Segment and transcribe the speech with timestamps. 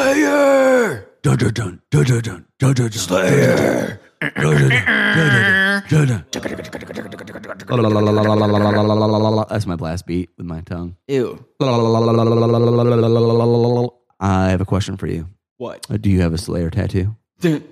[0.00, 1.06] Slayer.
[1.22, 4.00] Dun dun dun dun dun dun dun dun Slayer.
[9.50, 10.96] That's my blast beat with my tongue.
[11.08, 11.44] Ew.
[14.20, 15.28] I have a question for you.
[15.58, 15.86] What?
[15.90, 17.14] Uh, Do you have a Slayer tattoo?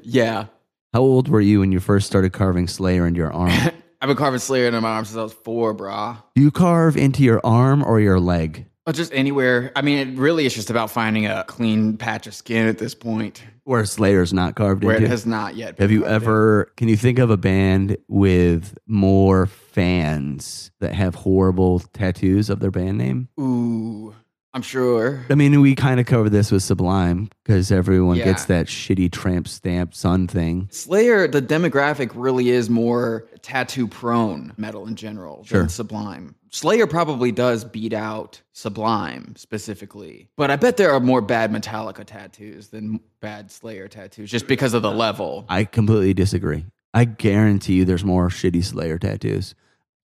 [0.02, 0.46] yeah.
[0.92, 3.50] How old were you when you first started carving Slayer into your arm?
[4.00, 6.22] I've been carving Slayer into my arm since I was four, brah.
[6.34, 8.66] Do you carve into your arm or your leg?
[8.92, 9.70] Just anywhere.
[9.76, 12.94] I mean, it really is just about finding a clean patch of skin at this
[12.94, 14.86] point Where Slayer's not carved in.
[14.86, 15.06] where into?
[15.06, 15.76] it has not yet.
[15.76, 16.72] been Have you carved ever?
[16.76, 22.70] Can you think of a band with more fans that have horrible tattoos of their
[22.70, 23.28] band name?
[23.38, 24.14] Ooh,
[24.54, 25.24] I'm sure.
[25.30, 28.24] I mean, we kind of covered this with Sublime because everyone Yeah.
[28.24, 30.68] gets that shitty tramp stamp sun thing.
[30.70, 35.60] Slayer, the demographic really is more tattoo prone metal in general Sure.
[35.60, 36.34] than Sublime.
[36.50, 42.04] Slayer probably does beat out Sublime specifically, but I bet there are more bad Metallica
[42.04, 45.44] tattoos than bad Slayer tattoos just because of the level.
[45.48, 46.64] I completely disagree.
[46.94, 49.54] I guarantee you there's more shitty Slayer tattoos.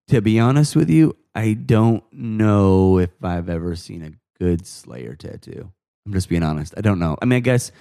[0.08, 5.14] To be honest with you, I don't know if I've ever seen a good Slayer
[5.14, 5.72] tattoo.
[6.06, 6.74] I'm just being honest.
[6.76, 7.16] I don't know.
[7.22, 7.72] I mean, I guess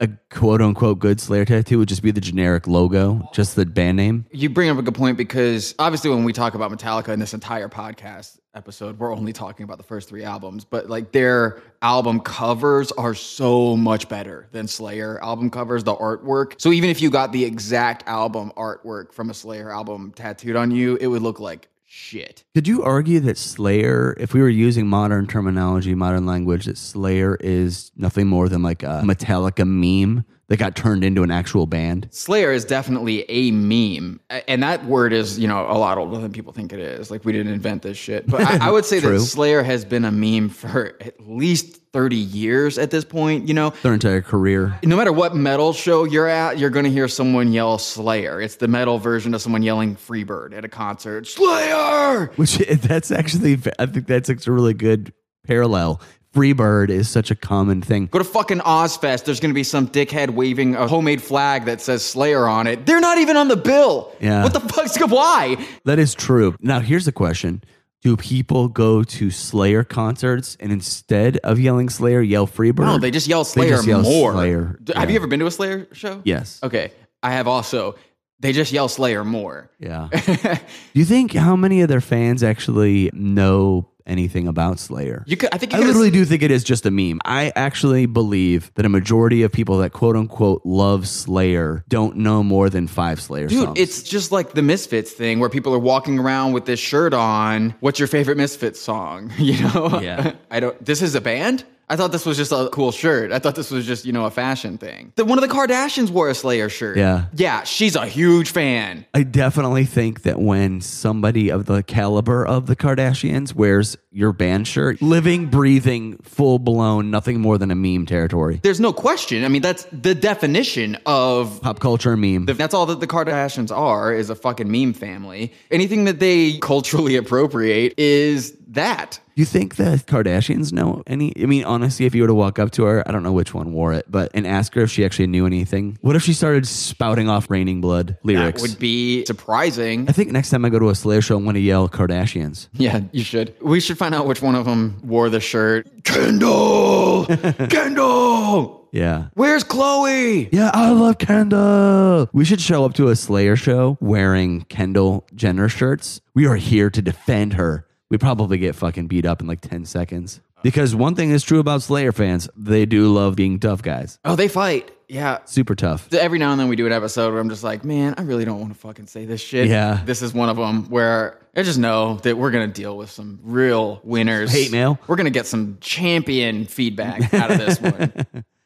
[0.00, 3.96] a quote unquote good Slayer tattoo would just be the generic logo, just the band
[3.96, 4.26] name.
[4.30, 7.34] You bring up a good point because obviously when we talk about Metallica in this
[7.34, 12.20] entire podcast episode, we're only talking about the first three albums, but like their album
[12.20, 16.60] covers are so much better than Slayer album covers, the artwork.
[16.60, 20.70] So even if you got the exact album artwork from a Slayer album tattooed on
[20.70, 22.44] you, it would look like shit.
[22.54, 27.36] Could you argue that Slayer, if we were using modern terminology, modern language, that Slayer
[27.40, 32.08] is nothing more than like a Metallica meme that got turned into an actual band?
[32.10, 36.32] Slayer is definitely a meme, and that word is, you know, a lot older than
[36.32, 37.10] people think it is.
[37.10, 40.04] Like we didn't invent this shit, but I, I would say that Slayer has been
[40.04, 43.46] a meme for at least thirty years at this point.
[43.48, 44.78] You know, Their entire career.
[44.84, 48.40] no matter what metal show you're at, you're going to hear someone yell Slayer.
[48.40, 51.26] It's the metal version of someone yelling Freebird at a concert.
[51.26, 52.26] Slayer!
[52.36, 55.12] Which that's actually, I think that's a really good
[55.46, 56.00] parallel.
[56.34, 58.06] Freebird is such a common thing.
[58.06, 59.24] Go to fucking Ozzfest.
[59.24, 62.84] There's going to be some dickhead waving a homemade flag that says Slayer on it.
[62.84, 64.12] They're not even on the bill.
[64.20, 64.42] Yeah.
[64.42, 65.56] What the fuck's why?
[65.84, 66.54] That is true.
[66.60, 67.62] Now, here's a question
[68.02, 72.84] Do people go to Slayer concerts and instead of yelling Slayer, yell Freebird?
[72.84, 74.32] No, they just yell Slayer just yell more.
[74.32, 75.08] Slayer, Have yeah.
[75.08, 76.20] you ever been to a Slayer show?
[76.24, 76.60] Yes.
[76.62, 76.92] Okay.
[77.22, 77.96] I have also.
[78.40, 79.70] They just yell Slayer more.
[79.80, 80.08] Yeah.
[80.12, 80.58] Do
[80.92, 85.22] you think how many of their fans actually know anything about Slayer?
[85.26, 87.20] You could, I think you I literally do think it is just a meme.
[87.24, 92.42] I actually believe that a majority of people that quote unquote love Slayer don't know
[92.42, 93.78] more than five Slayer Dude, songs.
[93.78, 97.74] it's just like the Misfits thing where people are walking around with this shirt on.
[97.80, 99.32] What's your favorite Misfits song?
[99.38, 100.00] You know?
[100.00, 100.34] Yeah.
[100.50, 101.64] I don't this is a band?
[101.90, 103.32] I thought this was just a cool shirt.
[103.32, 105.12] I thought this was just, you know, a fashion thing.
[105.16, 106.98] The, one of the Kardashians wore a Slayer shirt.
[106.98, 107.26] Yeah.
[107.34, 109.06] Yeah, she's a huge fan.
[109.14, 114.66] I definitely think that when somebody of the caliber of the Kardashians wears your band
[114.66, 118.58] shirt, living, breathing, full blown, nothing more than a meme territory.
[118.64, 119.44] There's no question.
[119.44, 122.46] I mean, that's the definition of Pop culture meme.
[122.46, 125.52] That's all that the Kardashians are is a fucking meme family.
[125.70, 129.20] Anything that they culturally appropriate is that.
[129.34, 131.32] You think the Kardashians know any?
[131.40, 133.54] I mean, honestly, if you were to walk up to her, I don't know which
[133.54, 135.96] one wore it, but and ask her if she actually knew anything.
[136.00, 138.60] What if she started spouting off "Raining Blood" That lyrics?
[138.62, 140.08] would be surprising.
[140.08, 142.66] I think next time I go to a Slayer show, I'm going to yell Kardashians.
[142.72, 143.54] Yeah, you should.
[143.62, 146.04] We should find out which one of them wore the shirt.
[146.04, 147.26] Kendall!
[147.70, 148.88] Kendall!
[148.92, 149.28] Yeah.
[149.34, 150.48] Where's Khloe?
[150.52, 152.28] Yeah, I love Kendall.
[152.32, 156.20] We should show up to a Slayer show wearing Kendall Jenner shirts.
[156.34, 157.86] We are here to defend her.
[158.10, 160.40] We probably get fucking beat up in like 10 seconds.
[160.62, 164.18] Because one thing is true about Slayer fans, they do love being tough guys.
[164.24, 164.90] Oh, they fight.
[165.08, 165.38] Yeah.
[165.46, 166.12] Super tough.
[166.12, 168.44] Every now and then we do an episode where I'm just like, man, I really
[168.44, 169.68] don't want to fucking say this shit.
[169.68, 170.02] Yeah.
[170.04, 173.10] This is one of them where I just know that we're going to deal with
[173.10, 174.52] some real winners.
[174.52, 174.98] Hate mail.
[175.06, 178.12] We're going to get some champion feedback out of this one.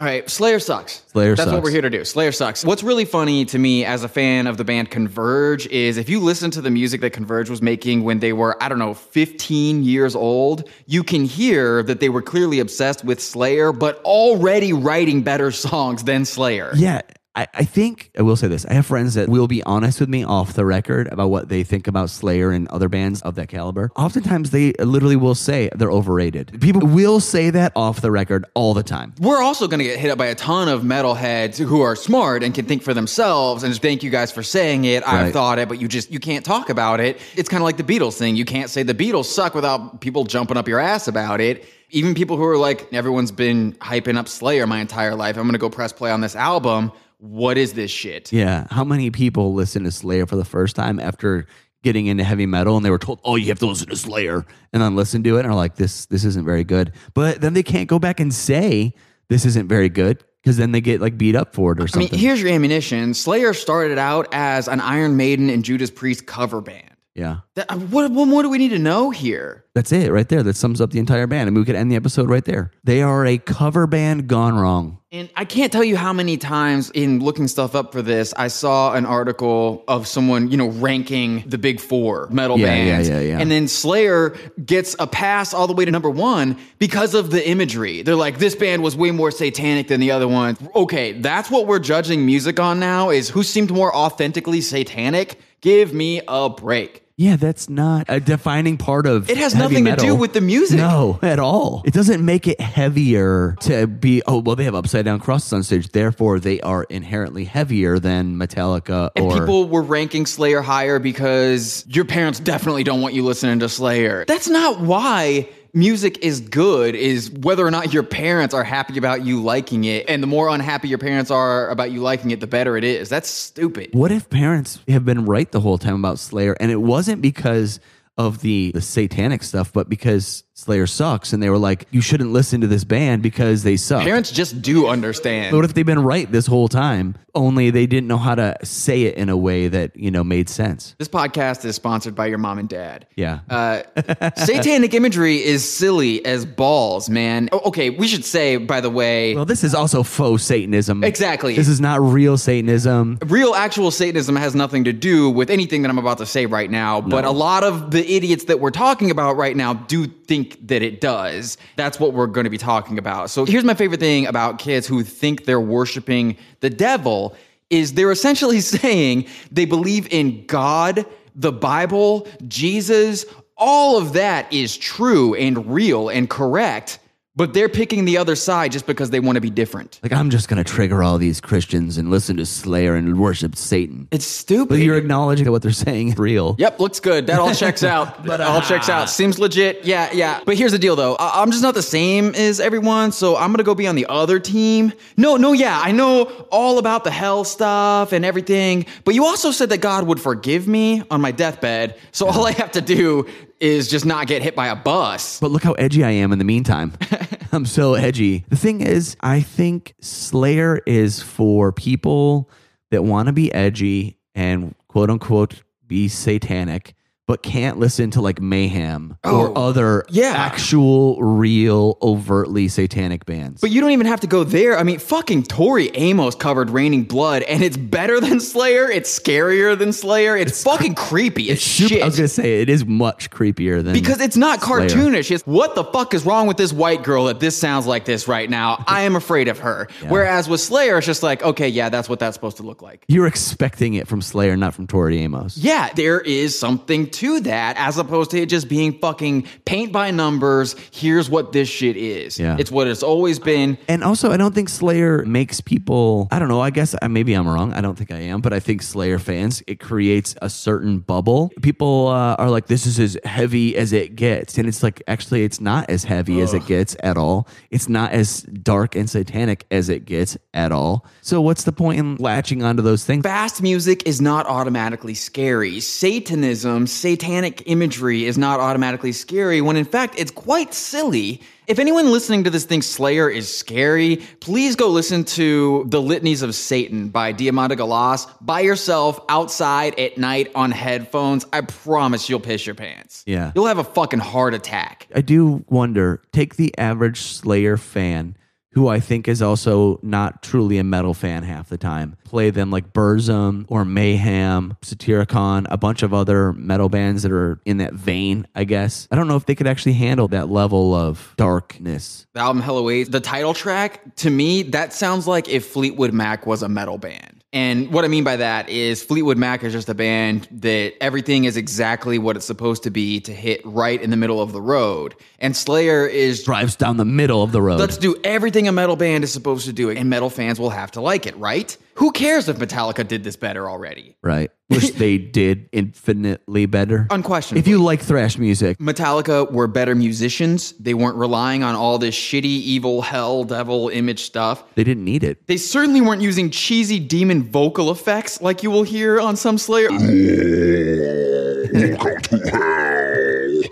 [0.00, 1.02] All right, Slayer sucks.
[1.08, 1.44] Slayer sucks.
[1.44, 2.06] That's what we're here to do.
[2.06, 2.64] Slayer sucks.
[2.64, 6.20] What's really funny to me as a fan of the band Converge is if you
[6.20, 9.82] listen to the music that Converge was making when they were, I don't know, 15
[9.82, 15.20] years old, you can hear that they were clearly obsessed with Slayer, but already writing
[15.20, 16.70] better songs than Slayer.
[16.74, 17.02] Yeah,
[17.36, 18.66] I, I think I will say this.
[18.66, 21.62] I have friends that will be honest with me off the record about what they
[21.62, 23.90] think about Slayer and other bands of that caliber.
[23.94, 26.60] Oftentimes they literally will say they're overrated.
[26.60, 29.14] People will say that off the record all the time.
[29.20, 32.42] We're also going to get hit up by a ton of metalheads who are smart
[32.42, 35.06] and can think for themselves and just thank you guys for saying it.
[35.06, 37.20] I've thought it, but you just you can't talk about it.
[37.36, 38.34] It's kind of like the Beatles thing.
[38.34, 41.64] You can't say the Beatles suck without people jumping up your ass about it.
[41.90, 45.36] Even people who are like, everyone's been hyping up Slayer my entire life.
[45.36, 46.92] I'm going to go press play on this album.
[47.20, 48.32] What is this shit?
[48.32, 48.66] Yeah.
[48.70, 51.46] How many people listen to Slayer for the first time after
[51.82, 54.44] getting into heavy metal and they were told, "Oh, you have to listen to Slayer,"
[54.72, 57.52] and then listen to it and are like, "This this isn't very good." But then
[57.54, 58.94] they can't go back and say
[59.28, 61.86] this isn't very good because then they get like beat up for it or I
[61.86, 62.10] something.
[62.10, 63.12] mean, here's your ammunition.
[63.14, 66.90] Slayer started out as an Iron Maiden and Judas Priest cover band.
[67.14, 67.40] yeah.
[67.54, 69.64] That, uh, what, what more do we need to know here?
[69.74, 70.42] That's it right there.
[70.42, 71.48] That sums up the entire band.
[71.48, 72.70] I mean, we could end the episode right there.
[72.84, 74.98] They are a cover band gone wrong.
[75.12, 78.46] And I can't tell you how many times in looking stuff up for this, I
[78.46, 83.08] saw an article of someone, you know, ranking the big four metal Yeah, yeah, bands.
[83.08, 83.38] yeah, yeah.
[83.40, 87.44] And then Slayer gets a pass all the way to number one because of the
[87.48, 88.02] imagery.
[88.02, 90.56] They're like, this band was way more satanic than the other one.
[90.76, 95.40] Okay, that's what we're judging music on now is who seemed more authentically satanic.
[95.60, 97.02] Give me a break.
[97.20, 100.40] Yeah, that's not a defining part of It has heavy nothing to do with the
[100.40, 100.78] music.
[100.78, 101.82] No, at all.
[101.84, 105.62] It doesn't make it heavier to be, oh, well, they have upside down crosses on
[105.62, 105.90] stage.
[105.90, 109.38] Therefore, they are inherently heavier than Metallica And or.
[109.38, 114.24] people were ranking Slayer higher because your parents definitely don't want you listening to Slayer.
[114.26, 119.24] That's not why music is good is whether or not your parents are happy about
[119.24, 122.46] you liking it and the more unhappy your parents are about you liking it the
[122.46, 123.08] better it is.
[123.08, 123.90] That's stupid.
[123.92, 127.80] What if parents have been right the whole time about Slayer and it wasn't because
[128.18, 132.32] of the, the satanic stuff, but because Slayer sucks and they were like, you shouldn't
[132.32, 134.02] listen to this band because they suck.
[134.02, 137.16] parents just do understand But what if they've been right this whole time?
[137.34, 140.48] Only they didn't know how to say it in a way that, you know, made
[140.48, 140.96] sense.
[140.98, 143.40] this podcast is sponsored by your mom and dad Yeah.
[143.48, 143.82] Uh,
[144.36, 147.48] satanic imagery is silly as balls, man.
[147.52, 151.04] Oh, okay, we should say, by the way, well, this is also faux Satanism.
[151.04, 151.54] Exactly.
[151.54, 153.18] This is not real Satanism.
[153.26, 156.70] real actual Satanism has nothing to do with anything that I'm about to say right
[156.70, 160.68] now, but a lot of the idiots that we're talking about right now do think
[160.68, 161.58] that it does.
[161.74, 163.30] That's what we're going to be talking about.
[163.30, 167.34] So here's my favorite thing about kids who think they're worshiping the devil
[167.68, 171.04] is they're essentially saying they believe in God,
[171.34, 173.24] the Bible, Jesus,
[173.56, 177.00] all of that is true and real and correct,
[177.40, 179.98] but they're picking the other side just because they want to be different.
[180.02, 183.56] Like, I'm just going to trigger all these Christians and listen to Slayer and worship
[183.56, 184.08] Satan.
[184.10, 184.68] It's stupid.
[184.68, 186.54] But you're acknowledging that what they're saying is real.
[186.58, 187.28] Yep, looks good.
[187.28, 188.26] That all checks out.
[188.30, 189.04] But all checks out.
[189.04, 189.06] Ah.
[189.06, 189.86] Seems legit.
[189.86, 190.42] Yeah, yeah.
[190.44, 191.14] But here's the deal, though.
[191.16, 194.04] I- I'm just not the same as everyone, so I'm gonna go be on the
[194.10, 194.92] other team.
[195.16, 198.84] No, no, yeah, I know all about the hell stuff and everything.
[199.06, 202.52] But you also said that God would forgive me on my deathbed, so all I
[202.52, 203.26] have to do
[203.60, 205.38] is just not get hit by a bus.
[205.38, 206.92] But look how edgy I am in the meantime.
[207.52, 208.44] I'm so edgy.
[208.48, 212.50] The thing is, I think Slayer is for people
[212.90, 216.94] that want to be edgy and quote unquote be satanic,
[217.30, 220.32] but can't listen to like Mayhem or Oh, other yeah.
[220.34, 223.60] actual, real, overtly satanic bands.
[223.60, 224.76] But you don't even have to go there.
[224.76, 228.90] I mean, fucking Tori Amos covered Raining Blood, and it's better than Slayer.
[228.90, 230.36] It's scarier than Slayer.
[230.36, 232.02] It's, fucking creepy it's super, shit.
[232.02, 234.88] I was gonna say it is much creepier than Because it's not Slayer.
[234.88, 235.30] cartoonish.
[235.30, 238.26] It's what the fuck is wrong with this white girl that this sounds like this
[238.26, 238.82] right now?
[238.88, 239.86] I am afraid of her.
[240.08, 243.04] Whereas with Slayer, it's just like, okay, yeah, that's what that's supposed to look like.
[243.06, 245.56] You're expecting it from Slayer, not from Tori Amos.
[245.56, 250.10] Yeah, there is something to that as opposed to it just being fucking paint by
[250.10, 250.74] numbers.
[250.90, 252.38] Here's what this shit is.
[252.38, 252.56] Yeah.
[252.58, 253.76] It's what it's always been.
[253.88, 256.28] And also, I don't think Slayer makes people.
[256.30, 256.62] I don't know.
[256.62, 257.74] I guess uh, maybe I'm wrong.
[257.74, 261.50] I don't think I am, but I think Slayer fans it creates a certain bubble.
[261.60, 265.44] People uh, are like, "This is as heavy as it gets," and it's like, actually,
[265.44, 267.46] it's not as heavy as it gets at all.
[267.70, 271.04] It's not as dark and satanic as it gets at all.
[271.20, 273.24] So, what's the point in latching onto those things?
[273.24, 275.80] Fast music is not automatically scary.
[275.80, 281.40] Satanism, satanic imagery is not automatically scary when in fact it's quite silly.
[281.66, 286.42] If anyone listening to this thinks Slayer is scary, please go listen to The Litanies
[286.42, 291.44] of Satan by Diamanda Galas by yourself outside at night on headphones.
[291.52, 293.24] I promise you'll piss your pants.
[293.26, 293.50] Yeah.
[293.56, 295.08] You'll have a fucking heart attack.
[295.12, 296.22] I do wonder.
[296.32, 298.36] Take the average Slayer fan
[298.72, 302.70] who I think is also not truly a metal fan half the time, play them
[302.70, 307.94] like Burzum or Mayhem, Satyricon, a bunch of other metal bands that are in that
[307.94, 309.08] vein, I guess.
[309.10, 312.26] I don't know if they could actually handle that level of darkness.
[312.34, 316.46] The album Hell Awaits, the title track, to me, that sounds like if Fleetwood Mac
[316.46, 317.39] was a metal band.
[317.52, 321.44] And what I mean by that is Fleetwood Mac is just a band that everything
[321.44, 324.60] is exactly what it's supposed to be to hit right in the middle of the
[324.60, 325.16] road.
[325.40, 327.80] And Slayer is Drives down the middle of the road.
[327.80, 330.92] let's do everything a metal band is supposed to do, and metal fans will have
[330.92, 331.76] to like it, right?
[332.00, 334.16] Who cares if Metallica did this better already?
[334.22, 334.50] right.
[334.70, 337.06] Wish they did infinitely better.
[337.10, 337.60] Unquestionably.
[337.60, 340.72] If you like thrash music, Metallica were better musicians.
[340.78, 344.64] They weren't relying on all this shitty, evil, hell, devil image stuff.
[344.76, 345.46] they didn't need it.
[345.46, 349.90] They certainly weren't using cheesy demon vocal effects like you will hear on some Slayer.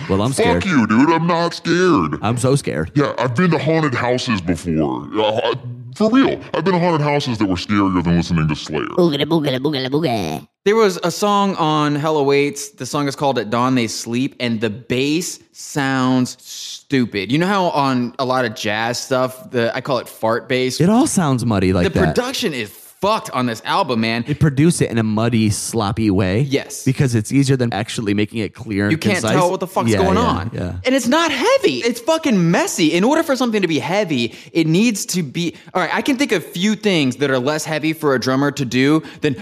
[0.09, 0.63] Well, I'm scared.
[0.63, 1.11] Fuck you, dude.
[1.11, 2.19] I'm not scared.
[2.23, 2.93] I'm so scared.
[2.95, 5.07] Yeah, I've been to haunted houses before.
[5.21, 5.55] Uh,
[5.97, 6.41] for real.
[6.55, 8.87] I've been to haunted houses that were scarier than listening to Slayer.
[8.87, 10.49] Boogada boogada boogada boogada.
[10.65, 12.71] There was a song on Hell Awaits.
[12.71, 17.33] The song is called At Dawn They Sleep, and the bass sounds stupid.
[17.33, 20.81] You know how on a lot of jazz stuff, the I call it fart bass?
[20.81, 22.15] It all sounds muddy like the that.
[22.15, 24.25] production is fucked on this album, man.
[24.27, 26.41] they produce it in a muddy, sloppy way.
[26.41, 26.85] Yes.
[26.85, 29.33] Because it's easier than actually making it clear and You can't concise.
[29.33, 30.51] tell what the fuck's Yeah, going yeah, on.
[30.53, 30.81] Yeah.
[30.85, 31.79] And it's not heavy.
[31.79, 32.93] It's fucking messy.
[32.93, 35.55] In order for something to be heavy, it needs to be.
[35.75, 38.51] All right, I can think of few things that are less heavy for a drummer
[38.53, 39.35] to do than.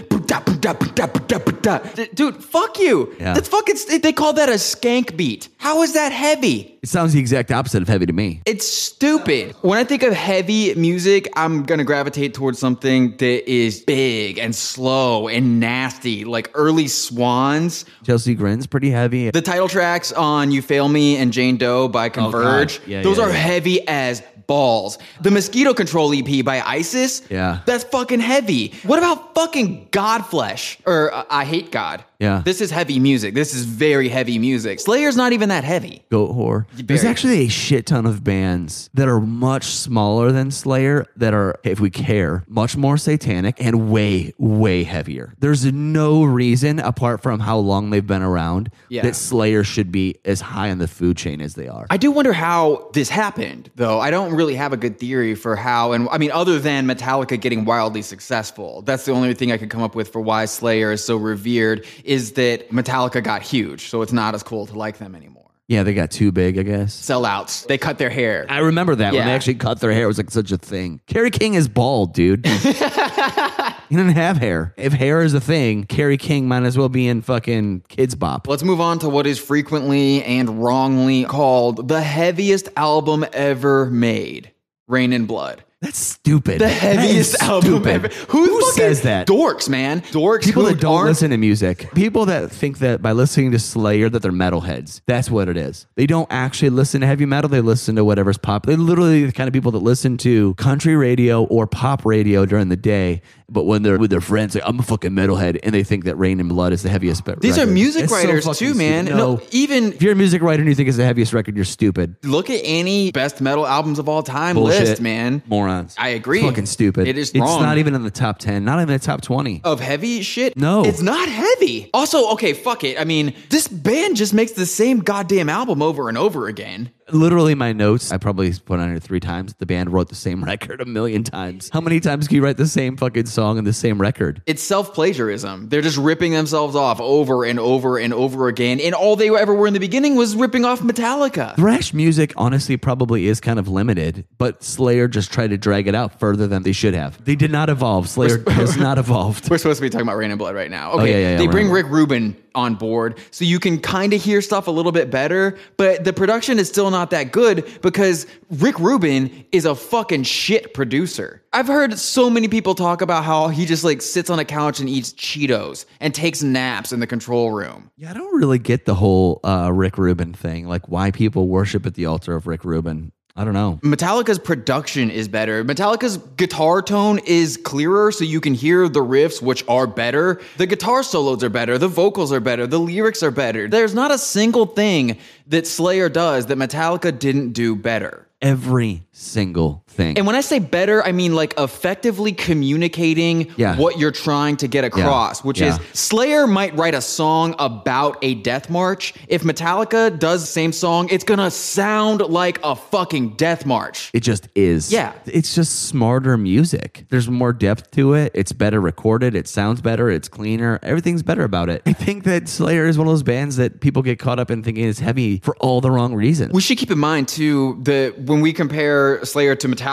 [2.13, 3.15] Dude, fuck you.
[3.19, 3.33] Yeah.
[3.33, 3.75] That's fucking.
[4.01, 5.49] They call that a skank beat.
[5.57, 6.76] How is that heavy?
[6.87, 8.41] It sounds the exact opposite of heavy to me.
[8.45, 9.53] It's stupid.
[9.61, 14.55] When I think of heavy music, I'm gonna gravitate towards something that is big and
[14.55, 17.83] slow and nasty, like early Swans.
[18.05, 19.29] Chelsea Grin's pretty heavy.
[19.31, 23.17] The title tracks on You Fail Me and Jane Doe by Converge, Oh, Yeah, those
[23.17, 23.35] yeah, are yeah.
[23.35, 24.97] heavy as balls.
[25.19, 27.59] The Mosquito Control EP by ISIS, Yeah.
[27.65, 28.73] that's fucking heavy.
[28.83, 30.77] What about fucking Godflesh?
[30.85, 32.05] Or uh, Eyehategod.
[32.19, 32.41] Yeah.
[32.43, 33.35] This is heavy music.
[33.35, 34.79] This is very heavy music.
[34.79, 36.03] Slayer's not even that heavy.
[36.09, 36.65] Goatwhore.
[36.73, 41.59] There's actually a shit ton of bands that are much smaller than Slayer that are,
[41.63, 45.35] if we care, much more satanic and way, way heavier.
[45.39, 49.03] There's no reason, apart from how long they've been around, Yeah.
[49.03, 51.85] that Slayer should be as high on the food chain as they are.
[51.91, 53.99] I do wonder how this happened, though.
[53.99, 57.39] I don't really have a good theory for how, and I mean, other than Metallica
[57.39, 60.91] getting wildly successful, that's the only thing I could come up with for why Slayer
[60.91, 64.97] is so revered is that Metallica got huge, so it's not as cool to like
[64.97, 65.43] them anymore.
[65.67, 66.95] yeah, they got too big, I guess.
[66.95, 68.45] Sellouts, they cut their hair.
[68.49, 70.03] I remember that when they actually cut their hair.
[70.05, 71.01] It was like such a thing.
[71.07, 72.45] Kerry King is bald, dude.
[73.89, 74.73] he didn't have hair.
[74.77, 78.47] If hair is a thing, Kerry King might as well be in fucking Kidz Bop.
[78.47, 84.51] Let's move on to what is frequently and wrongly called the heaviest album ever made
[84.87, 85.65] Reign in Blood.
[85.81, 86.59] That's stupid.
[86.59, 87.87] The heaviest album stupid.
[87.89, 88.07] ever.
[88.29, 89.27] Who, Who says that?
[89.27, 90.01] Dorks, man.
[90.01, 90.43] Dorks.
[90.43, 91.93] People that don't aren't- listen to music.
[91.93, 95.01] People that think that by listening to Slayer that they're metalheads.
[95.05, 95.85] That's what it is.
[95.95, 97.47] They don't actually listen to heavy metal.
[97.47, 98.65] They listen to whatever's pop.
[98.65, 102.69] They're literally the kind of people that listen to country radio or pop radio during
[102.69, 103.21] the day.
[103.49, 106.17] But when they're with their friends, like, I'm a fucking metalhead, and they think that
[106.17, 107.23] Reign in Blood is the heaviest.
[107.39, 109.05] These are music It's writers fucking too, man.
[109.05, 109.41] No, No.
[109.51, 112.15] even If you're a music writer and you think it's the heaviest record, you're stupid.
[112.23, 114.81] look at any best metal albums of all time Bullshit.
[114.81, 115.41] list, man.
[115.67, 115.95] Morons.
[115.97, 116.39] I agree.
[116.39, 117.07] It's fucking stupid.
[117.07, 117.61] It is It's wrong.
[117.61, 119.61] not even in the top 10, not even the top 20.
[119.63, 120.55] Of heavy shit?
[120.57, 120.83] No.
[120.83, 121.89] It's not heavy.
[121.93, 122.99] Also, okay, fuck it.
[122.99, 126.91] I mean, this band just makes the same goddamn album over and over again.
[127.11, 129.53] Literally, my notes, I probably put on here three times.
[129.55, 131.69] The band wrote the same record a million times.
[131.71, 134.41] How many times can you write the same fucking song and the same record?
[134.45, 135.69] It's self plagiarism.
[135.69, 138.79] They're just ripping themselves off over and over and over again.
[138.79, 141.55] And all they ever were in the beginning was ripping off Metallica.
[141.55, 145.95] Thrash music, honestly, probably is kind of limited, but Slayer just tried to drag it
[145.95, 147.23] out further than they should have.
[147.23, 148.09] They did not evolve.
[148.09, 149.49] Slayer has not evolved.
[149.49, 150.91] We're supposed to be talking about Reign in Blood right now.
[150.93, 154.13] Oh, okay, yeah, yeah, yeah, they bring Rick Rubin on board so you can kind
[154.13, 157.67] of hear stuff a little bit better, but the production is still not that good
[157.81, 161.43] because Rick Rubin is a fucking shit producer.
[161.53, 164.79] I've heard so many people talk about how he just like sits on a couch
[164.79, 167.89] and eats Cheetos and takes naps in the control room.
[167.97, 171.85] Yeah, I don't really get the whole uh, Rick Rubin thing, like why people worship
[171.85, 173.11] at the altar of Rick Rubin.
[173.39, 173.79] I don't know.
[173.83, 175.63] Metallica's production is better.
[175.63, 180.41] Metallica's guitar tone is clearer, so you can hear the riffs, which are better.
[180.57, 181.77] The guitar solos are better.
[181.77, 182.65] The vocals are better.
[182.65, 183.67] The lyrics are better.
[183.67, 188.27] There's not a single thing that Slayer does that Metallica didn't do better.
[188.41, 190.17] Every single thing.
[190.17, 193.75] And when I say better, I mean like effectively communicating Yeah.
[193.77, 195.75] what you're trying to get across, which Yeah.
[195.75, 199.13] is Slayer might write a song about a death march.
[199.27, 204.09] If Metallica does the same song, it's gonna sound like a fucking death march.
[204.13, 204.91] It just is.
[204.91, 205.13] Yeah.
[205.25, 207.05] It's just smarter music.
[207.09, 208.31] There's more depth to it.
[208.35, 209.35] It's better recorded.
[209.35, 210.09] It sounds better.
[210.09, 210.79] It's cleaner.
[210.83, 211.81] Everything's better about it.
[211.87, 214.61] I think that Slayer is one of those bands that people get caught up in
[214.63, 216.53] thinking is heavy for all the wrong reasons.
[216.53, 219.86] We should keep in mind too that when we compare Slayer to Metallica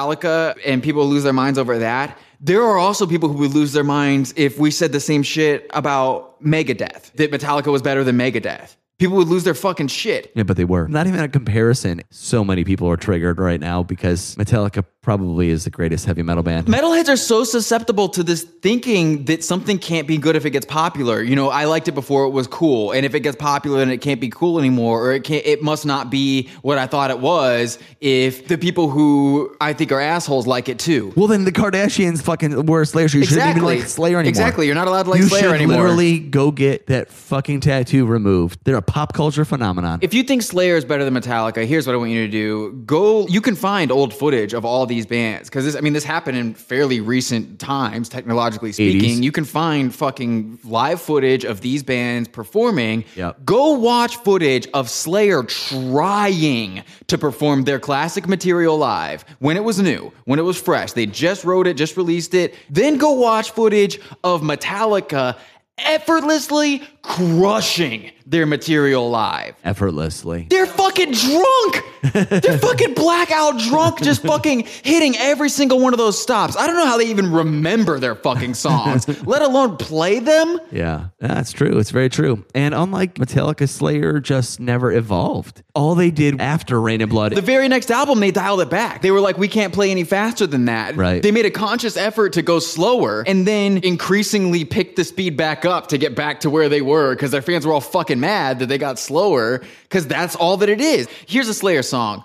[0.64, 3.84] and people lose their minds over that, there are also people who would lose their
[3.84, 8.76] minds if we said the same shit about Megadeth, that Metallica was better than Megadeth.
[8.98, 10.30] People would lose their fucking shit.
[10.36, 10.86] yeah, but they were.
[10.86, 12.02] Not even a comparison.
[12.10, 16.42] So many people are triggered right now because Metallica probably is the greatest heavy metal
[16.44, 16.66] band.
[16.68, 20.64] Metalheads are so susceptible to this thinking that something can't be good if it gets
[20.64, 21.20] popular.
[21.22, 23.90] You know, I liked it before it was cool, and if it gets popular, then
[23.90, 25.44] it can't be cool anymore, or it can't.
[25.44, 27.78] It must not be what I thought it was.
[28.00, 31.12] If the people who I think are assholes like it too.
[31.16, 33.08] well, then the Kardashians fucking were Slayer.
[33.08, 34.28] So you shouldn't even like Slayer anymore.
[34.28, 34.66] Exactly.
[34.66, 35.82] You're not allowed to like you Slayer should anymore.
[35.82, 38.60] literally go get that fucking tattoo removed.
[38.64, 39.98] They're a pop culture phenomenon.
[40.02, 42.72] If you think Slayer is better than Metallica, here's what I want you to do.
[42.86, 45.48] Go, you can find old footage of all these bands.
[45.48, 49.18] Because this, I mean, this happened in fairly recent times, technologically speaking.
[49.18, 49.22] 80s.
[49.22, 53.04] You can find fucking live footage of these bands performing.
[53.16, 53.44] Yep.
[53.44, 59.78] Go watch footage of Slayer trying to perform their classic material live when it was
[59.80, 60.92] new, when it was fresh.
[60.92, 62.54] They just wrote it, just released it.
[62.70, 65.36] Then go watch footage of Metallica
[65.78, 69.54] effortlessly crushing their material live.
[69.64, 70.46] effortlessly.
[70.48, 71.82] They're fucking drunk.
[72.12, 76.56] They're fucking blackout drunk, just fucking hitting every single one of those stops.
[76.56, 80.58] I don't know how they even remember their fucking songs, let alone play them.
[80.70, 81.78] Yeah, that's true.
[81.78, 82.44] It's very true.
[82.54, 85.62] And unlike Metallica, Slayer just never evolved.
[85.74, 89.02] All they did after Reign in Blood, The very next album, they dialed it back.
[89.02, 90.96] They were like, we can't play any faster than that.
[90.96, 91.22] Right.
[91.22, 95.64] They made a conscious effort to go slower and then increasingly pick the speed back
[95.64, 98.58] up to get back to where they were because their fans were all fucking mad
[98.60, 101.08] that they got slower because that's all that it is.
[101.26, 102.24] Here's a Slayer song.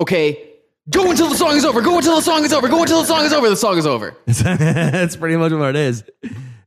[0.00, 0.51] Okay.
[0.90, 1.80] Go until the song is over.
[1.80, 2.68] Go until the song is over.
[2.68, 3.48] Go until the song is over.
[3.48, 4.16] The song is over.
[4.26, 6.02] that's pretty much what it is.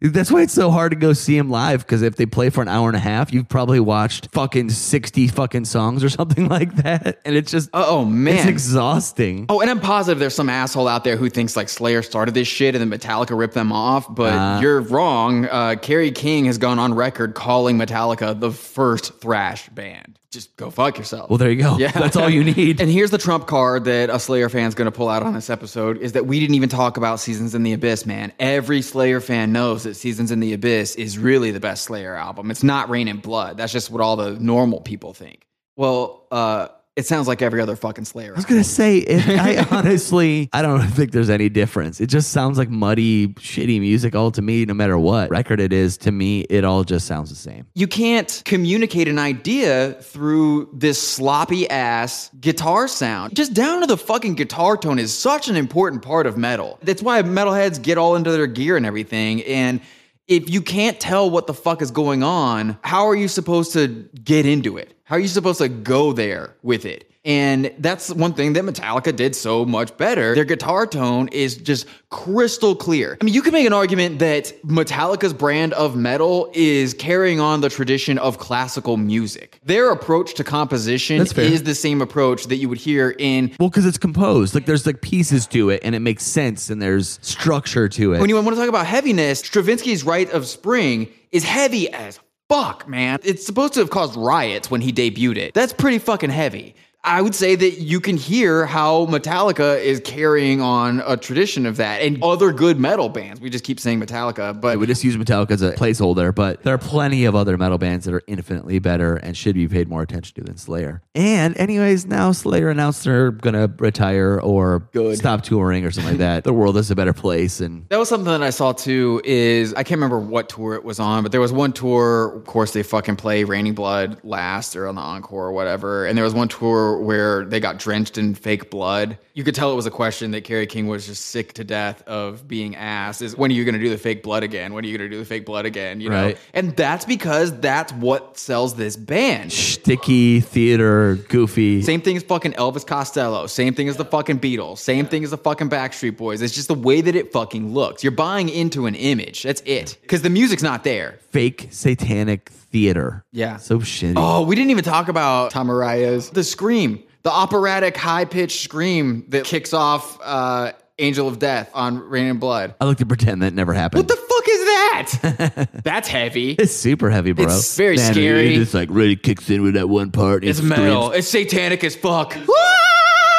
[0.01, 2.61] That's why it's so hard to go see him live because if they play for
[2.61, 6.75] an hour and a half, you've probably watched fucking 60 fucking songs or something like
[6.77, 7.19] that.
[7.25, 8.35] And it's just, Oh, man.
[8.37, 9.47] it's exhausting.
[9.49, 12.47] Oh, and I'm positive there's some asshole out there who thinks like Slayer started this
[12.47, 14.59] shit and then Metallica ripped them off, but Uh.
[14.61, 15.45] you're wrong.
[15.45, 20.19] Uh, Kerry King has gone on record calling Metallica the first thrash band.
[20.35, 21.29] Just go fuck yourself.
[21.29, 21.77] Well, there you go.
[21.77, 21.91] Yeah.
[21.93, 22.79] That's all you need.
[22.79, 25.49] And here's the trump card that a Slayer fan's going to pull out on this
[25.49, 28.31] episode is that we didn't even talk about Seasons in the Abyss, man.
[28.39, 32.51] Every Slayer fan knows that Seasons in the Abyss is really the best Slayer album.
[32.51, 33.57] It's not Reign in Blood.
[33.57, 35.47] That's just what all the normal people think.
[35.75, 38.31] Well, uh, it sounds like every other fucking Slayer.
[38.31, 41.99] I was gonna say, it, I honestly, I don't think there's any difference.
[41.99, 44.65] It just sounds like muddy, shitty music all to me.
[44.65, 47.67] No matter what record it is, to me, it all just sounds the same.
[47.73, 53.35] you can't communicate an idea through this sloppy ass guitar sound.
[53.35, 56.79] Just down to the fucking guitar tone is such an important part of metal.
[56.81, 59.43] That's why metalheads get all into their gear and everything.
[59.43, 59.81] And
[60.27, 64.09] if you can't tell what the fuck is going on, how are you supposed to
[64.23, 64.94] get into it?
[65.05, 67.11] How are you supposed to go there with it?
[67.23, 70.33] And that's one thing that Metallica did so much better.
[70.33, 73.15] Their guitar tone is just crystal clear.
[73.21, 77.61] I mean, you can make an argument that Metallica's brand of metal is carrying on
[77.61, 79.59] the tradition of classical music.
[79.63, 83.85] Their approach to composition is the same approach that you would hear in Well, because
[83.85, 84.55] it's composed.
[84.55, 88.21] Like there's like pieces to it, and it makes sense, and there's structure to it.
[88.21, 92.87] when you want to talk about heaviness, Stravinsky's Rite of Spring is heavy as fuck,
[92.87, 93.19] man.
[93.23, 95.53] It's supposed to have caused riots when he debuted it.
[95.53, 96.75] That's pretty fucking heavy.
[97.05, 101.77] I would say that you can hear how Metallica is carrying on a tradition of
[101.77, 103.39] that and other good metal bands.
[103.39, 106.73] We just keep saying Metallica, but we just use Metallica as a placeholder, but there
[106.73, 110.01] are plenty of other metal bands that are infinitely better and should be paid more
[110.01, 111.03] attention to than Slayer.
[111.13, 115.17] And, anyways, now Slayer announced they're gonna retire or Good.
[115.17, 116.43] stop touring or something like that.
[116.43, 119.21] The world is a better place, and That was something that I saw too.
[119.23, 122.33] Is I can't remember what tour it was on, but there was one tour.
[122.35, 126.05] Of course, they fucking play "Raining Blood" last or on the encore or whatever.
[126.07, 129.17] And there was one tour where they got drenched in fake blood.
[129.33, 132.01] You could tell it was a question that Kerry King was just sick to death
[132.07, 134.73] of being asked is when are you going to do the fake blood again?
[134.73, 135.99] When are you going to do the fake blood again?
[135.99, 136.23] You know?
[136.23, 136.37] Right.
[136.53, 139.51] And that's because that's what sells this band.
[139.51, 141.81] Sticky theater, goofy.
[141.81, 143.47] Same thing as fucking Elvis Costello.
[143.47, 144.77] Same thing as the fucking Beatles.
[144.77, 146.41] Same thing as the fucking Backstreet Boys.
[146.41, 148.03] It's just the way that it fucking looks.
[148.03, 149.43] You're buying into an image.
[149.43, 149.97] That's it.
[150.01, 151.19] Because the music's not there.
[151.29, 153.23] fake satanic theater.
[153.31, 153.55] Yeah.
[153.55, 154.15] So shitty.
[154.17, 159.23] Oh, we didn't even talk about Tom Araya's The Scream, the operatic high pitched scream
[159.29, 162.75] that kicks off uh, Angel of Death on Reign in Blood.
[162.81, 163.99] I like to pretend that never happened.
[163.99, 165.69] What the fuck is that?
[165.85, 166.51] That's heavy.
[166.51, 167.45] it's super heavy, bro.
[167.45, 168.55] It's very Man, scary.
[168.55, 170.43] It just like really kicks in with that one part.
[170.43, 170.77] and It's screams.
[170.77, 171.11] metal.
[171.11, 172.33] It's satanic as fuck.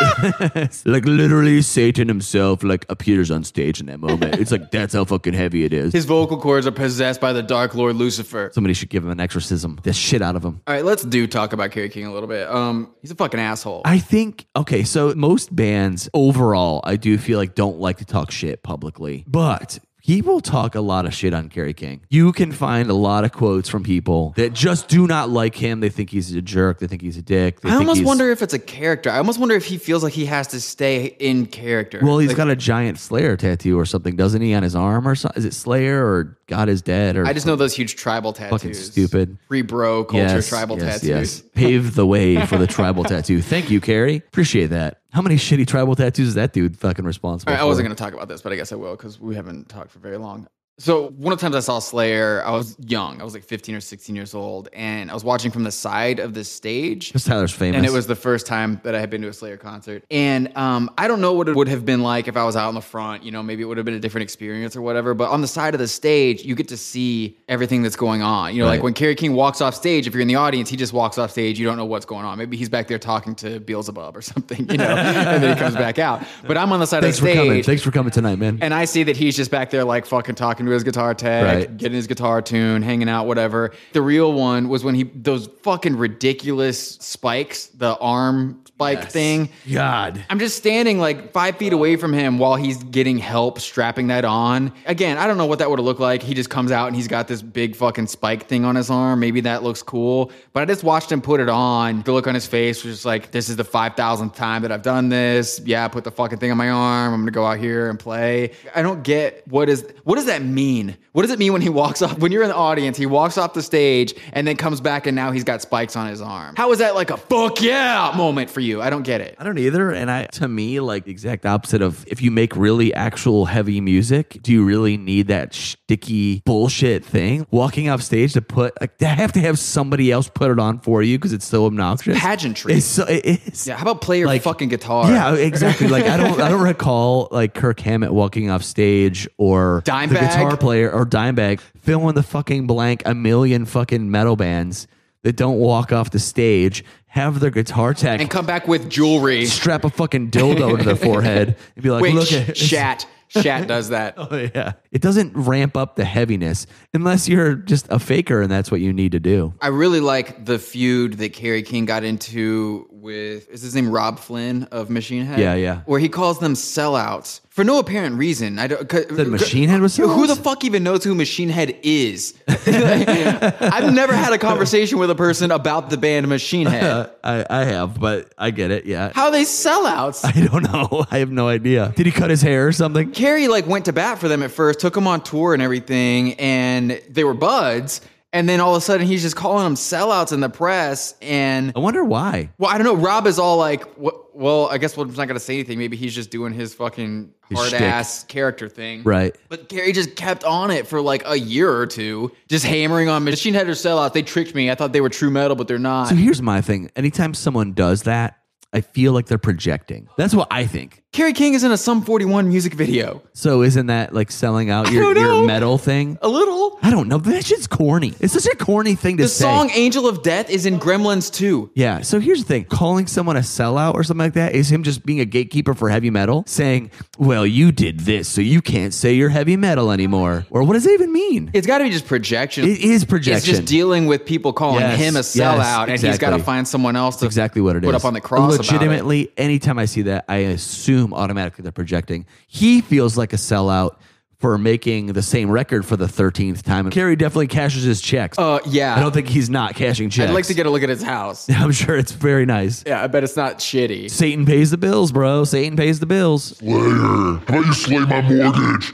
[0.84, 4.36] like literally Satan himself like appears on stage in that moment.
[4.36, 5.92] it's like that's how fucking heavy it is.
[5.92, 8.50] His vocal cords are possessed by the Dark Lord Lucifer.
[8.52, 9.78] Somebody should give him an exorcism.
[9.82, 10.60] The shit out of him.
[10.66, 12.48] All right, let's do talk about Kerry King a little bit.
[12.48, 13.82] Um, he's a fucking asshole.
[13.84, 18.30] I think okay, so most bands overall, I do feel like don't like to talk
[18.30, 22.00] shit publicly, but people talk a lot of shit on Kerry King.
[22.08, 25.80] You can find a lot of quotes from people that just do not like him.
[25.80, 26.78] They think he's a jerk.
[26.78, 27.60] They think he's a dick.
[27.60, 29.10] They I almost wonder if it's a character.
[29.10, 32.00] I almost wonder if he feels like he has to stay in character.
[32.02, 35.08] Well, he's Like, got a giant Slayer tattoo or something, doesn't he, on his arm
[35.08, 35.38] or something?
[35.38, 38.60] Is it Slayer or God is dead or I just know those huge tribal tattoos.
[38.60, 39.36] Fucking stupid.
[39.48, 41.08] Free bro culture Yes, tribal yes, tattoos.
[41.08, 41.42] yes.
[41.54, 43.42] Pave the way for the tribal tattoo.
[43.42, 44.16] Thank you, Kerry.
[44.18, 45.00] Appreciate that.
[45.10, 48.00] How many shitty tribal tattoos is that dude fucking responsible right, I wasn't going to
[48.02, 50.46] talk about this, but I guess I will because we haven't talked for very long.
[50.78, 53.18] So one of the times I saw Slayer, I was young.
[53.18, 56.18] I was like 15 or 16 years old, and I was watching from the side
[56.18, 57.08] of the stage.
[57.08, 57.78] Because Tyler's famous.
[57.78, 60.04] And it was the first time that I had been to a Slayer concert.
[60.10, 62.68] And um, I don't know what it would have been like if I was out
[62.68, 63.22] in the front.
[63.22, 65.14] You know, maybe it would have been a different experience or whatever.
[65.14, 68.54] But on the side of the stage, you get to see everything that's going on.
[68.54, 70.76] You know, like when Kerry King walks off stage, if you're in the audience, he
[70.76, 71.58] just walks off stage.
[71.58, 72.36] You don't know what's going on.
[72.36, 75.74] Maybe he's back there talking to Beelzebub or something, you know, and then he comes
[75.74, 76.22] back out.
[76.46, 77.36] But I'm on the side Thanks of the stage.
[77.36, 77.62] Thanks for coming.
[77.62, 78.58] Thanks for coming tonight, man.
[78.60, 81.44] And I see that he's just back there, like fucking talking to his guitar tech,
[81.44, 81.76] Right.
[81.76, 83.72] getting his guitar tune, hanging out, whatever.
[83.92, 89.12] The real one was when he those fucking ridiculous spikes, the arm spike Yes.
[89.12, 89.48] thing.
[89.72, 90.22] God.
[90.28, 94.26] I'm just standing like five feet away from him while he's getting help strapping that
[94.26, 94.70] on.
[94.84, 96.22] Again, I don't know what that would have looked like.
[96.22, 99.18] He just comes out and he's got this big fucking spike thing on his arm.
[99.20, 100.30] Maybe that looks cool.
[100.52, 102.02] But I just watched him put it on.
[102.02, 104.82] The look on his face was just like, this is the 5,000th time that I've
[104.82, 105.58] done this.
[105.64, 107.14] Yeah, put the fucking thing on my arm.
[107.14, 108.50] I'm going to go out here and play.
[108.74, 110.98] I don't get what is, what does that mean?
[111.12, 112.18] What does it mean when he walks off?
[112.18, 115.16] When you're in the audience, he walks off the stage and then comes back and
[115.16, 116.54] now he's got spikes on his arm.
[116.58, 118.65] How is that like a fuck yeah moment for you?
[118.74, 119.36] I don't get it.
[119.38, 119.90] I don't either.
[119.92, 123.80] And I, to me, like the exact opposite of if you make really actual heavy
[123.80, 127.46] music, do you really need that sticky bullshit thing?
[127.50, 130.78] Walking off stage to put, like, they have to have somebody else put it on
[130.78, 132.18] for you because it's so obnoxious.
[132.18, 132.74] Pageantry.
[132.74, 133.66] It's so, it is.
[133.66, 135.10] Yeah, how about play your Like- fucking guitar?
[135.10, 135.88] Yeah, exactly.
[135.88, 140.20] Like I don't, I don't recall like Kirk Hammett walking off stage or the Dimebag?
[140.20, 144.86] guitar player or Dimebag fill in the fucking blank a million fucking metal bands
[145.26, 149.44] that don't walk off the stage, have their guitar tech and come back with jewelry.
[149.46, 153.08] strap a fucking dildo to their forehead and be like, Wait, look at Shat.
[153.26, 154.14] Shat does that.
[154.18, 154.74] Oh, yeah.
[154.92, 158.92] It doesn't ramp up the heaviness unless you're just a faker and that's what you
[158.92, 159.52] need to do.
[159.60, 164.18] I really like the feud that Kerry King got into with is his name Robb
[164.18, 165.38] Flynn of Machine Head?
[165.38, 165.80] Yeah, yeah.
[165.86, 168.58] Where he calls them sellouts for no apparent reason.
[168.58, 168.86] I don't.
[168.86, 172.34] That Machine Head was Who the fuck even knows who Machine Head is?
[172.48, 177.10] I've never had a conversation with a person about the band Machine Head.
[177.24, 178.84] I, I have, but I get it.
[178.84, 179.12] Yeah.
[179.14, 180.24] How are they sellouts?
[180.24, 181.06] I don't know.
[181.10, 181.94] I have no idea.
[181.96, 183.12] Did he cut his hair or something?
[183.12, 186.34] Kerry like went to bat for them at first, took them on tour and everything,
[186.34, 188.00] and they were buds.
[188.32, 191.14] And then all of a sudden, he's just calling them sellouts in the press.
[191.22, 192.50] And I wonder why.
[192.58, 192.96] well, I don't know.
[192.96, 195.78] Rob is all like, well, I guess I'm not gonna say anything.
[195.78, 197.80] Maybe he's just doing his fucking His hard shtick.
[197.80, 199.04] ass character thing.
[199.04, 199.34] Right.
[199.48, 203.24] But Gary just kept on it for like a year or two, just hammering on
[203.24, 204.12] Machine Head or sellouts.
[204.12, 204.70] They tricked me.
[204.70, 206.08] I thought they were true metal, but they're not.
[206.08, 206.90] So here's my thing.
[206.96, 208.36] Anytime someone does that,
[208.72, 210.08] I feel like they're projecting.
[210.18, 211.02] That's what I think.
[211.16, 213.22] Kerry King is in a Sum 41 music video.
[213.32, 216.18] So isn't that like selling out your, don't your metal thing?
[216.20, 216.78] A little.
[216.82, 217.16] I don't know.
[217.16, 218.12] That shit's corny.
[218.20, 219.26] It's such a corny thing to say.
[219.26, 219.44] The say.
[219.44, 221.70] song Angel of Death is in Gremlins 2.
[221.74, 222.02] Yeah.
[222.02, 225.06] So here's the thing: calling someone a sellout or something like that is him just
[225.06, 229.14] being a gatekeeper for heavy metal, saying, "Well, you did this, so you can't say
[229.14, 231.50] you're heavy metal anymore." Or what does that even mean?
[231.54, 232.68] It's got to be just projection.
[232.68, 233.36] It is projection.
[233.38, 236.42] It's just dealing with people calling Yes, him a yes, sellout, and he's got to
[236.42, 237.88] find someone else to exactly what it is.
[237.88, 238.54] put up on the cross.
[238.56, 238.70] about it.
[238.72, 242.26] Legitimately, anytime I see that, I assume automatically they're projecting.
[242.46, 243.96] He feels like a sellout
[244.38, 246.90] for making the same record for the 13th time.
[246.90, 248.38] Kerry definitely cashes his checks.
[248.38, 248.94] Uh, yeah.
[248.94, 250.30] I don't think he's not cashing checks.
[250.30, 251.48] I'd like to get a look at his house.
[251.50, 252.84] I'm sure it's very nice.
[252.86, 254.10] Yeah, I bet it's not shitty.
[254.10, 255.44] Satan pays the bills, bro.
[255.44, 256.58] Satan pays the bills.
[256.58, 258.92] Slayer, how about you slay my mortgage?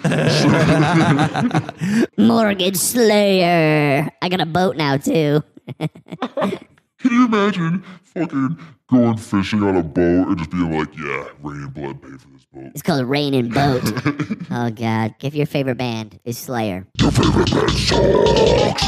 [2.19, 4.09] Mortgage Slayer.
[4.23, 5.43] I got a boat now, too.
[7.03, 8.59] Can you imagine fucking
[8.93, 12.29] going fishing on a boat and just being like, yeah, Reign in Blood pay for
[12.29, 12.71] this boat?
[12.75, 13.83] It's called Rain and Boat.
[14.51, 15.15] oh, God.
[15.19, 16.87] Give your favorite band is Slayer.
[16.99, 18.83] Your favorite band sucks.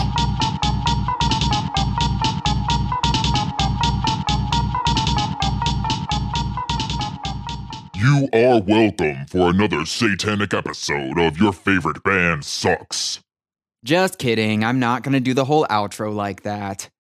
[7.97, 13.21] You are welcome for another satanic episode of Your Favorite Band Sucks.
[13.83, 14.64] Just kidding.
[14.64, 16.90] I'm not going to do the whole outro like that.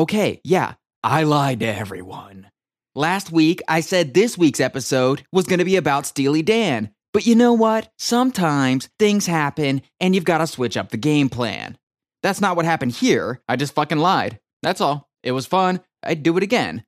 [0.00, 2.50] Okay, yeah, I lied to everyone.
[2.96, 6.90] Last week, I said this week's episode was going to be about Steely Dan.
[7.12, 7.92] But you know what?
[7.98, 11.78] Sometimes things happen and you've got to switch up the game plan.
[12.24, 13.40] That's not what happened here.
[13.48, 14.40] I just fucking lied.
[14.64, 15.08] That's all.
[15.22, 15.80] It was fun.
[16.02, 16.84] I'd do it again.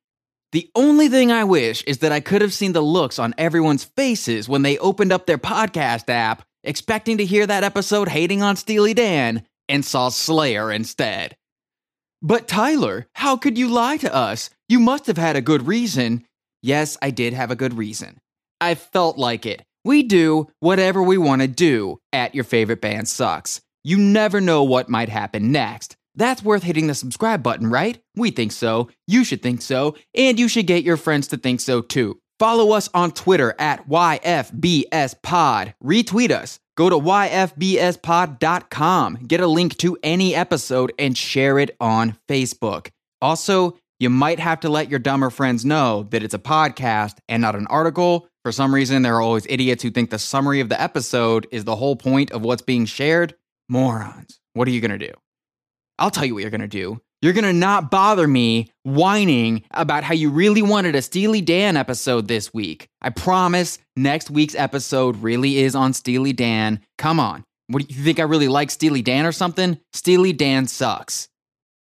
[0.51, 3.85] The only thing I wish is that I could have seen the looks on everyone's
[3.85, 8.57] faces when they opened up their podcast app, expecting to hear that episode hating on
[8.57, 11.37] Steely Dan, and saw Slayer instead.
[12.23, 14.51] But Tyler, how could you lie to us?
[14.69, 16.27] You must have had a good reason.
[16.63, 18.19] Yes, I did have a good reason.
[18.61, 19.63] I felt like it.
[19.85, 23.63] We do whatever we want to do at Your Favorite Band Sucks.
[23.83, 25.97] You never know what might happen next.
[26.15, 27.99] That's worth hitting the subscribe button, right?
[28.15, 28.91] We think so.
[29.07, 29.97] You should think so.
[30.15, 32.19] And you should get your friends to think so too.
[32.41, 35.75] Follow us on Twitter at YFBSPod.
[35.85, 36.59] Retweet us.
[36.75, 39.15] Go to YFBSPod.com.
[39.27, 42.89] Get a link to any episode and share it on Facebook.
[43.21, 47.43] Also, you might have to let your dumber friends know that it's a podcast and
[47.43, 48.27] not an article.
[48.43, 51.67] For some reason, there are always idiots who think the summary of the episode is
[51.67, 53.35] the whole point of what's being shared.
[53.69, 54.41] Morons.
[54.55, 55.13] What are you going to do?
[55.99, 57.03] I'll tell you what you're going to do.
[57.23, 61.77] You're going to not bother me whining about how you really wanted a Steely Dan
[61.77, 62.89] episode this week.
[63.03, 66.81] I promise next week's episode really is on Steely Dan.
[66.97, 67.45] Come on.
[67.67, 69.79] What do you think I really like Steely Dan or something?
[69.93, 71.29] Steely Dan sucks.